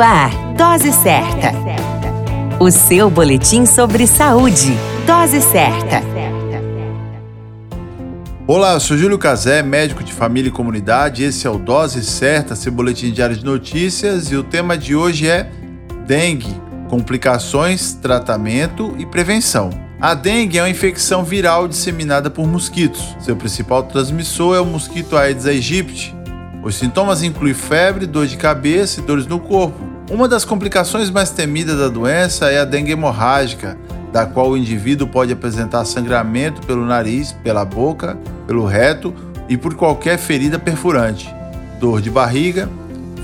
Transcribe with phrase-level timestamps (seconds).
[0.00, 1.52] Ar, Dose Certa.
[2.58, 4.72] O seu boletim sobre saúde.
[5.06, 6.00] Dose Certa.
[8.46, 11.22] Olá, eu sou Júlio Cazé, médico de família e comunidade.
[11.22, 14.30] Esse é o Dose Certa, seu boletim diário de notícias.
[14.30, 15.50] E o tema de hoje é
[16.06, 16.54] dengue,
[16.88, 19.68] complicações, tratamento e prevenção.
[20.00, 23.14] A dengue é uma infecção viral disseminada por mosquitos.
[23.20, 26.14] Seu principal transmissor é o mosquito Aedes aegypti,
[26.62, 29.78] os sintomas incluem febre, dor de cabeça e dores no corpo.
[30.10, 33.78] Uma das complicações mais temidas da doença é a dengue hemorrágica,
[34.12, 39.14] da qual o indivíduo pode apresentar sangramento pelo nariz, pela boca, pelo reto
[39.48, 41.32] e por qualquer ferida perfurante,
[41.78, 42.68] dor de barriga,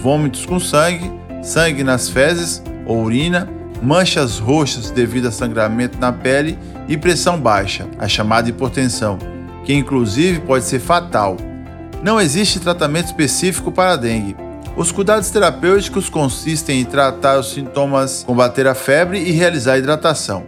[0.00, 1.10] vômitos com sangue,
[1.42, 3.48] sangue nas fezes ou urina,
[3.82, 9.18] manchas roxas devido a sangramento na pele e pressão baixa, a chamada hipertensão,
[9.64, 11.36] que inclusive pode ser fatal.
[12.02, 14.36] Não existe tratamento específico para a dengue.
[14.76, 20.44] Os cuidados terapêuticos consistem em tratar os sintomas, combater a febre e realizar a hidratação.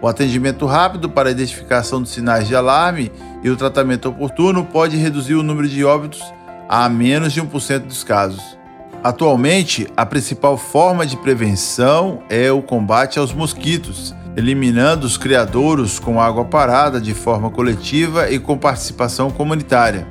[0.00, 3.12] O atendimento rápido para a identificação dos sinais de alarme
[3.42, 6.22] e o tratamento oportuno pode reduzir o número de óbitos
[6.68, 8.56] a menos de 1% dos casos.
[9.04, 16.20] Atualmente, a principal forma de prevenção é o combate aos mosquitos, eliminando os criadouros com
[16.20, 20.06] água parada de forma coletiva e com participação comunitária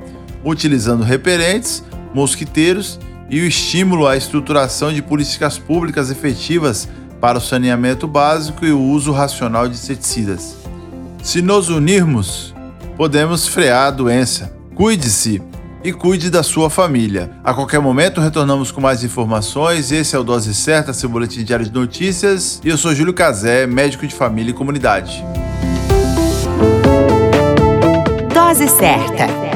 [0.46, 1.82] utilizando repelentes,
[2.14, 6.88] mosquiteiros e o estímulo à estruturação de políticas públicas efetivas
[7.20, 10.56] para o saneamento básico e o uso racional de inseticidas.
[11.22, 12.54] Se nos unirmos,
[12.96, 14.54] podemos frear a doença.
[14.76, 15.42] Cuide-se
[15.82, 17.32] e cuide da sua família.
[17.42, 19.90] A qualquer momento retornamos com mais informações.
[19.90, 22.60] Esse é o Dose Certa, seu boletim diário de notícias.
[22.64, 25.24] E eu sou Júlio Cazé, médico de família e comunidade.
[28.32, 29.55] Dose Certa